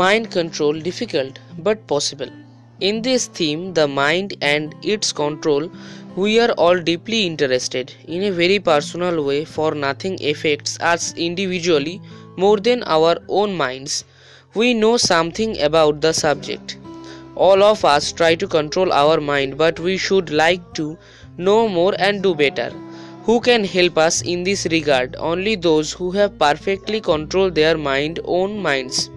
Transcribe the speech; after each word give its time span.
Mind 0.00 0.30
control 0.30 0.72
difficult 0.72 1.38
but 1.58 1.86
possible. 1.86 2.30
In 2.80 3.02
this 3.02 3.26
theme, 3.26 3.74
the 3.74 3.86
mind 3.86 4.34
and 4.40 4.74
its 4.82 5.12
control, 5.12 5.70
we 6.16 6.40
are 6.40 6.52
all 6.52 6.80
deeply 6.80 7.26
interested 7.26 7.92
in 8.08 8.22
a 8.22 8.30
very 8.30 8.58
personal 8.58 9.22
way, 9.22 9.44
for 9.44 9.74
nothing 9.74 10.16
affects 10.24 10.80
us 10.80 11.12
individually 11.14 12.00
more 12.38 12.56
than 12.56 12.82
our 12.84 13.18
own 13.28 13.54
minds. 13.54 14.04
We 14.54 14.72
know 14.72 14.96
something 14.96 15.60
about 15.60 16.00
the 16.00 16.14
subject. 16.14 16.78
All 17.34 17.62
of 17.62 17.84
us 17.84 18.12
try 18.12 18.34
to 18.36 18.48
control 18.48 18.94
our 18.94 19.20
mind, 19.20 19.58
but 19.58 19.78
we 19.78 19.98
should 19.98 20.30
like 20.30 20.72
to 20.72 20.96
know 21.36 21.68
more 21.68 21.94
and 21.98 22.22
do 22.22 22.34
better. 22.34 22.70
Who 23.24 23.40
can 23.40 23.64
help 23.64 23.98
us 23.98 24.22
in 24.22 24.42
this 24.42 24.66
regard? 24.70 25.16
Only 25.18 25.54
those 25.54 25.92
who 25.92 26.12
have 26.12 26.38
perfectly 26.38 27.02
controlled 27.02 27.54
their 27.54 27.76
mind 27.76 28.20
own 28.24 28.58
minds. 28.58 29.10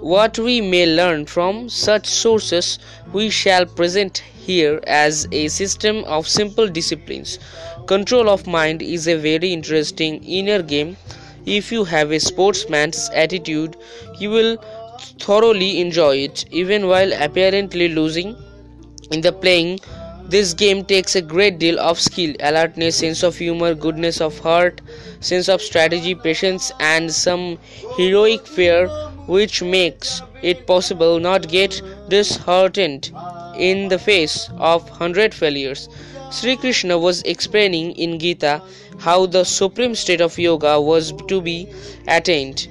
What 0.00 0.38
we 0.38 0.60
may 0.60 0.86
learn 0.86 1.26
from 1.26 1.68
such 1.68 2.06
sources 2.06 2.78
we 3.12 3.30
shall 3.30 3.66
present 3.66 4.22
here 4.46 4.80
as 4.86 5.26
a 5.32 5.48
system 5.48 6.04
of 6.04 6.28
simple 6.28 6.68
disciplines. 6.68 7.40
Control 7.86 8.28
of 8.28 8.46
mind 8.46 8.80
is 8.80 9.08
a 9.08 9.16
very 9.16 9.52
interesting 9.52 10.22
inner 10.22 10.62
game. 10.62 10.96
If 11.46 11.72
you 11.72 11.82
have 11.84 12.12
a 12.12 12.20
sportsman's 12.20 13.10
attitude, 13.12 13.76
you 14.18 14.30
will 14.30 14.58
thoroughly 15.18 15.80
enjoy 15.80 16.18
it, 16.18 16.44
even 16.52 16.86
while 16.86 17.12
apparently 17.12 17.88
losing. 17.88 18.36
In 19.10 19.20
the 19.20 19.32
playing, 19.32 19.80
this 20.28 20.52
game 20.52 20.84
takes 20.84 21.16
a 21.16 21.22
great 21.22 21.58
deal 21.58 21.80
of 21.80 21.98
skill, 21.98 22.34
alertness, 22.40 22.96
sense 22.96 23.22
of 23.22 23.36
humor, 23.36 23.74
goodness 23.74 24.20
of 24.20 24.38
heart, 24.38 24.80
sense 25.20 25.48
of 25.48 25.62
strategy, 25.62 26.14
patience, 26.14 26.70
and 26.80 27.12
some 27.12 27.58
heroic 27.96 28.46
fear 28.46 28.88
which 29.26 29.62
makes 29.62 30.22
it 30.42 30.66
possible 30.66 31.18
not 31.18 31.48
get 31.48 31.80
disheartened 32.08 33.10
in 33.56 33.88
the 33.88 33.98
face 33.98 34.50
of 34.58 34.88
hundred 34.88 35.34
failures. 35.34 35.88
Sri 36.30 36.56
Krishna 36.56 36.98
was 36.98 37.22
explaining 37.22 37.92
in 37.92 38.18
Gita 38.18 38.60
how 38.98 39.24
the 39.26 39.44
supreme 39.44 39.94
state 39.94 40.20
of 40.20 40.38
yoga 40.38 40.78
was 40.80 41.12
to 41.28 41.40
be 41.40 41.68
attained. 42.06 42.68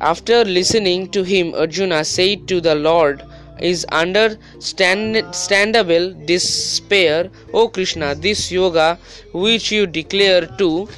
After 0.00 0.44
listening 0.44 1.10
to 1.10 1.22
him, 1.22 1.54
Arjuna 1.54 2.04
said 2.04 2.46
to 2.48 2.60
the 2.60 2.74
Lord, 2.74 3.22
is 3.60 3.84
understandable 3.86 6.14
despair, 6.26 7.30
O 7.52 7.68
Krishna, 7.68 8.14
this 8.14 8.50
yoga 8.50 8.98
which 9.32 9.72
you 9.72 9.86
declare 9.86 10.46
to 10.58 10.88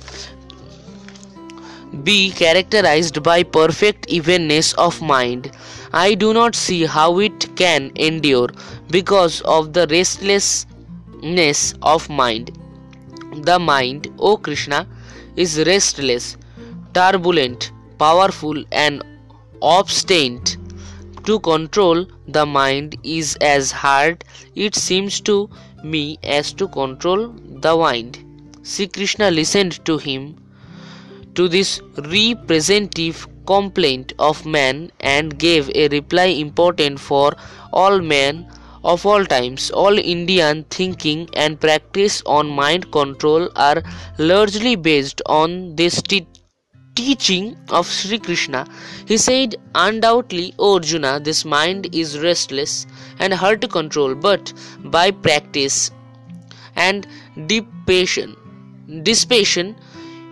be 2.04 2.30
characterized 2.30 3.22
by 3.22 3.42
perfect 3.42 4.06
evenness 4.08 4.72
of 4.74 5.00
mind. 5.02 5.50
I 5.92 6.14
do 6.14 6.32
not 6.32 6.54
see 6.54 6.86
how 6.86 7.18
it 7.18 7.56
can 7.56 7.90
endure 7.96 8.48
because 8.90 9.40
of 9.42 9.72
the 9.72 9.86
restlessness 9.88 11.74
of 11.82 12.08
mind. 12.08 12.56
The 13.42 13.58
mind, 13.58 14.08
O 14.18 14.36
Krishna, 14.36 14.86
is 15.36 15.58
restless, 15.66 16.36
turbulent, 16.94 17.72
powerful, 17.98 18.64
and 18.70 19.02
obstinate. 19.60 20.56
To 21.26 21.38
control 21.38 22.06
the 22.26 22.46
mind 22.46 22.96
is 23.04 23.36
as 23.40 23.70
hard, 23.70 24.24
it 24.54 24.74
seems 24.74 25.20
to 25.22 25.50
me, 25.84 26.18
as 26.22 26.52
to 26.54 26.66
control 26.68 27.28
the 27.28 27.76
wind. 27.76 28.18
Sri 28.62 28.86
Krishna 28.86 29.30
listened 29.30 29.84
to 29.84 29.98
him 29.98 30.36
to 31.34 31.46
this 31.46 31.80
representative 31.96 33.28
complaint 33.46 34.12
of 34.18 34.44
man 34.46 34.90
and 35.00 35.38
gave 35.38 35.70
a 35.74 35.88
reply 35.88 36.24
important 36.24 36.98
for 36.98 37.32
all 37.72 38.00
men 38.00 38.46
of 38.82 39.04
all 39.04 39.24
times. 39.24 39.70
All 39.70 39.98
Indian 39.98 40.64
thinking 40.70 41.28
and 41.34 41.60
practice 41.60 42.22
on 42.24 42.48
mind 42.48 42.90
control 42.92 43.50
are 43.56 43.82
largely 44.18 44.74
based 44.74 45.20
on 45.26 45.76
this 45.76 46.00
teaching 47.00 47.56
of 47.70 47.86
Sri 47.86 48.18
Krishna. 48.18 48.66
He 49.06 49.16
said, 49.16 49.56
Undoubtedly, 49.74 50.54
O 50.58 50.74
Arjuna, 50.74 51.20
this 51.20 51.44
mind 51.44 51.94
is 51.94 52.18
restless 52.18 52.86
and 53.18 53.32
hard 53.32 53.60
to 53.62 53.68
control, 53.68 54.14
but 54.14 54.52
by 54.96 55.10
practice 55.10 55.90
and 56.76 57.06
dissipation, 57.46 58.36
dissipation, 59.02 59.76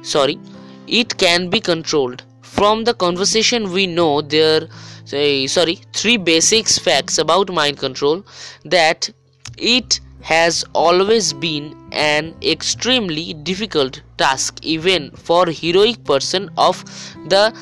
sorry, 0.03 0.39
it 0.87 1.17
can 1.19 1.49
be 1.49 1.61
controlled. 1.61 2.23
From 2.43 2.85
the 2.85 2.95
conversation, 2.95 3.73
we 3.73 3.87
know 3.87 4.21
there, 4.21 4.69
say, 5.05 5.47
sorry, 5.47 5.81
three 5.95 6.17
basic 6.17 6.69
facts 6.69 7.19
about 7.19 7.53
mind 7.53 7.79
control 7.79 8.25
that 8.65 9.11
it 9.57 10.01
has 10.23 10.65
always 10.75 11.33
been 11.33 11.77
an 11.93 12.35
extremely 12.43 13.35
difficult 13.35 14.03
task 14.17 14.59
even 14.63 15.11
for 15.13 15.47
heroic 15.47 16.05
person 16.05 16.51
of 16.57 16.85
the 17.29 17.53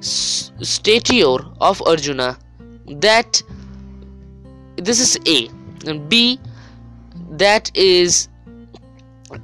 stature 0.00 1.38
of 1.60 1.82
arjuna 1.82 2.38
that 2.86 3.42
this 4.76 5.00
is 5.00 5.18
a. 5.26 5.48
And 5.86 6.08
b 6.08 6.38
that 7.30 7.70
is 7.74 8.28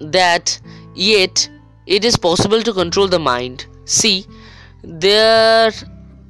that 0.00 0.60
yet 0.94 1.48
it 1.86 2.04
is 2.04 2.16
possible 2.16 2.62
to 2.62 2.72
control 2.72 3.08
the 3.08 3.18
mind. 3.18 3.66
C 3.84 4.26
there 4.82 5.72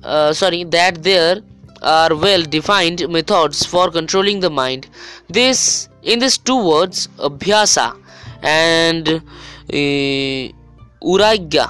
uh, 0.02 0.32
sorry 0.32 0.64
that 0.64 1.02
there 1.02 1.42
are 1.82 2.14
well 2.14 2.42
defined 2.42 3.08
methods 3.08 3.64
for 3.64 3.90
controlling 3.90 4.40
the 4.40 4.50
mind. 4.50 4.88
This 5.28 5.87
in 6.02 6.18
these 6.18 6.38
two 6.38 6.62
words 6.62 7.08
abhyasa 7.18 7.96
and 8.42 9.08
uh, 9.08 10.52
uragya. 11.02 11.68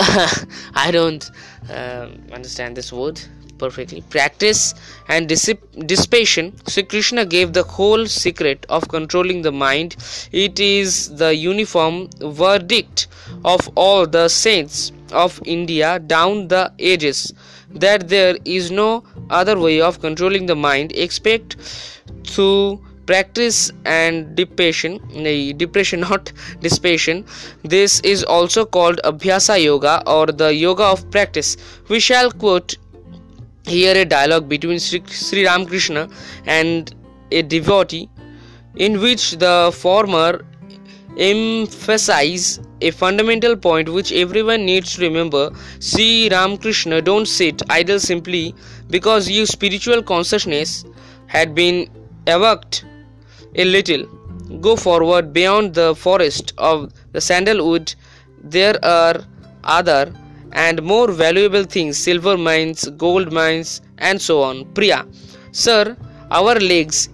I 0.74 0.90
don't 0.92 1.28
um, 1.70 2.22
understand 2.32 2.76
this 2.76 2.92
word 2.92 3.20
perfectly. 3.58 4.00
Practice 4.02 4.74
and 5.08 5.28
dissip- 5.28 5.86
dissipation. 5.86 6.54
Sri 6.68 6.84
krishna 6.84 7.24
gave 7.26 7.52
the 7.52 7.64
whole 7.64 8.06
secret 8.06 8.64
of 8.68 8.88
controlling 8.88 9.42
the 9.42 9.52
mind. 9.52 9.96
It 10.32 10.60
is 10.60 11.14
the 11.16 11.34
uniform 11.34 12.08
verdict 12.20 13.08
of 13.44 13.68
all 13.74 14.06
the 14.06 14.28
saints 14.28 14.92
of 15.10 15.40
india 15.46 15.98
down 15.98 16.48
the 16.48 16.70
ages 16.78 17.32
that 17.70 18.08
there 18.10 18.36
is 18.44 18.70
no 18.70 19.02
other 19.30 19.58
way 19.58 19.80
of 19.80 20.00
controlling 20.00 20.46
the 20.46 20.56
mind. 20.56 20.92
Except 20.94 21.56
through 22.24 22.80
practice 23.08 23.72
and 23.84 24.34
depression 24.36 24.98
depression 25.56 26.00
not 26.00 26.32
dissipation 26.60 27.24
this 27.74 28.00
is 28.00 28.24
also 28.24 28.64
called 28.76 29.00
abhyasa 29.10 29.56
yoga 29.62 29.94
or 30.06 30.26
the 30.26 30.54
yoga 30.54 30.84
of 30.84 31.10
practice. 31.10 31.56
We 31.88 32.00
shall 32.00 32.30
quote 32.30 32.76
here 33.66 33.96
a 33.96 34.04
dialogue 34.04 34.48
between 34.48 34.78
Sri, 34.78 35.44
Ramakrishna 35.46 36.08
and 36.46 36.94
a 37.30 37.42
devotee 37.42 38.08
in 38.76 39.00
which 39.00 39.32
the 39.38 39.70
former 39.74 40.44
emphasize 41.18 42.60
a 42.80 42.90
fundamental 42.90 43.56
point 43.56 43.88
which 43.88 44.12
everyone 44.12 44.64
needs 44.64 44.94
to 44.94 45.02
remember. 45.02 45.50
Sri 45.80 46.28
Ramakrishna 46.30 47.02
don't 47.02 47.26
sit 47.26 47.62
idle 47.68 47.98
simply 47.98 48.54
because 48.88 49.28
your 49.30 49.46
spiritual 49.46 50.02
consciousness 50.02 50.84
had 51.26 51.54
been 51.54 51.88
evoked 52.26 52.84
a 53.54 53.64
little. 53.64 54.06
Go 54.60 54.76
forward 54.76 55.32
beyond 55.32 55.74
the 55.74 55.94
forest 55.94 56.52
of 56.58 56.92
the 57.12 57.20
sandalwood. 57.20 57.94
There 58.42 58.82
are 58.84 59.24
other 59.64 60.12
and 60.52 60.82
more 60.82 61.10
valuable 61.12 61.64
things 61.64 61.98
silver 61.98 62.36
mines 62.38 62.88
gold 62.96 63.32
mines 63.32 63.80
and 63.98 64.20
so 64.20 64.42
on. 64.42 64.64
Priya 64.74 65.06
sir 65.52 65.96
our 66.30 66.54
legs 66.54 67.08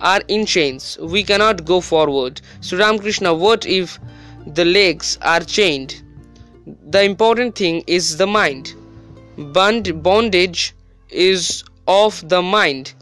are 0.00 0.22
in 0.28 0.46
chains. 0.46 0.98
We 1.00 1.22
cannot 1.22 1.64
go 1.64 1.80
forward. 1.80 2.40
Sri 2.60 2.78
ramakrishna 2.78 3.34
what 3.34 3.66
if 3.66 3.98
the 4.46 4.64
legs 4.64 5.18
are 5.22 5.40
chained? 5.40 6.02
The 6.90 7.02
important 7.02 7.54
thing 7.56 7.84
is 7.86 8.16
the 8.16 8.26
mind. 8.26 8.74
Bond- 9.36 10.02
bondage 10.02 10.74
is 11.10 11.64
of 11.86 12.26
the 12.28 12.40
mind 12.42 12.94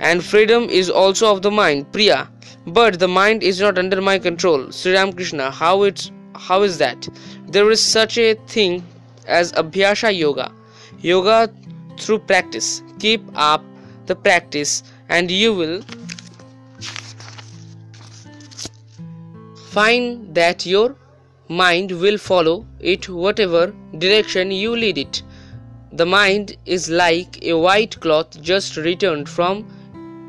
and 0.00 0.24
freedom 0.24 0.64
is 0.64 0.90
also 0.90 1.32
of 1.32 1.42
the 1.42 1.50
mind 1.50 1.92
priya. 1.92 2.28
But 2.66 2.98
the 2.98 3.08
mind 3.08 3.42
is 3.42 3.60
not 3.60 3.78
under 3.78 4.00
my 4.00 4.18
control. 4.18 4.70
Sri 4.70 4.92
ramakrishna 4.92 5.50
how 5.50 5.82
it's 5.82 6.10
how 6.34 6.62
is 6.62 6.78
that? 6.78 7.08
There 7.48 7.70
is 7.70 7.82
such 7.82 8.18
a 8.18 8.34
thing 8.46 8.84
as 9.26 9.52
abhyasa 9.52 10.16
yoga. 10.16 10.52
Yoga 11.00 11.50
through 11.98 12.20
practice. 12.20 12.82
Keep 12.98 13.22
up 13.34 13.64
the 14.06 14.14
practice 14.14 14.82
and 15.08 15.30
you 15.30 15.54
will 15.54 15.82
find 19.70 20.34
that 20.34 20.64
your 20.66 20.94
mind 21.48 21.92
will 21.92 22.18
follow 22.18 22.66
it 22.80 23.08
whatever 23.08 23.72
direction 23.96 24.50
you 24.50 24.76
lead 24.76 24.98
it. 24.98 25.22
The 25.92 26.06
mind 26.06 26.56
is 26.66 26.88
like 26.90 27.42
a 27.42 27.54
white 27.54 27.98
cloth 28.00 28.40
just 28.42 28.76
returned 28.76 29.28
from 29.28 29.66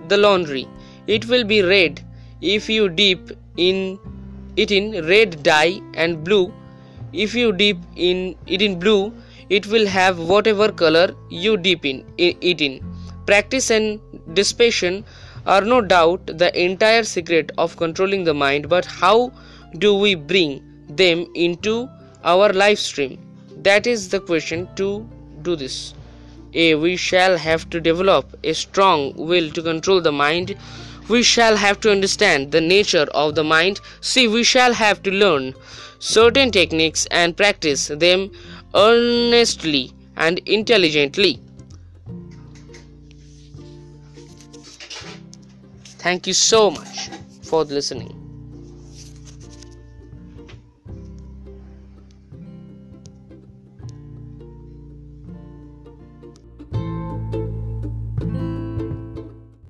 the 0.09 0.17
laundry. 0.17 0.67
It 1.07 1.25
will 1.27 1.43
be 1.43 1.61
red 1.61 2.01
if 2.41 2.69
you 2.69 2.89
dip 2.89 3.31
in 3.57 3.99
it 4.55 4.71
in 4.71 5.05
red 5.07 5.41
dye 5.43 5.81
and 5.93 6.23
blue. 6.23 6.53
If 7.13 7.33
you 7.33 7.51
dip 7.51 7.77
in 7.95 8.35
it 8.45 8.61
in 8.61 8.79
blue 8.79 9.13
it 9.49 9.65
will 9.67 9.87
have 9.87 10.19
whatever 10.19 10.71
color 10.71 11.15
you 11.29 11.57
dip 11.57 11.85
in 11.85 12.05
it 12.17 12.61
in. 12.61 12.79
Practice 13.25 13.69
and 13.71 13.99
dissipation 14.33 15.03
are 15.45 15.61
no 15.61 15.81
doubt 15.81 16.25
the 16.37 16.49
entire 16.63 17.03
secret 17.03 17.51
of 17.57 17.77
controlling 17.77 18.23
the 18.23 18.33
mind 18.33 18.69
but 18.69 18.85
how 18.85 19.31
do 19.77 19.95
we 19.95 20.15
bring 20.15 20.61
them 20.89 21.25
into 21.35 21.89
our 22.23 22.51
live 22.53 22.79
stream? 22.79 23.17
That 23.63 23.87
is 23.87 24.09
the 24.09 24.19
question 24.19 24.67
to 24.75 25.07
do 25.41 25.55
this 25.55 25.93
a 26.53 26.75
we 26.75 26.95
shall 26.95 27.37
have 27.37 27.69
to 27.69 27.79
develop 27.79 28.37
a 28.43 28.53
strong 28.53 29.13
will 29.15 29.49
to 29.51 29.61
control 29.61 30.01
the 30.01 30.11
mind. 30.11 30.55
We 31.07 31.23
shall 31.23 31.55
have 31.55 31.79
to 31.81 31.91
understand 31.91 32.51
the 32.51 32.61
nature 32.61 33.07
of 33.13 33.35
the 33.35 33.43
mind. 33.43 33.79
See 34.01 34.27
we 34.27 34.43
shall 34.43 34.73
have 34.73 35.01
to 35.03 35.11
learn 35.11 35.53
certain 35.99 36.51
techniques 36.51 37.05
and 37.11 37.35
practice 37.35 37.87
them 37.87 38.31
earnestly 38.75 39.91
and 40.15 40.39
intelligently. 40.39 41.41
Thank 45.99 46.27
you 46.27 46.33
so 46.33 46.71
much 46.71 47.09
for 47.43 47.63
listening 47.63 48.18